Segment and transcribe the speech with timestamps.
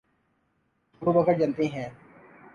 [1.01, 1.89] ابوبکر جنتی ہیں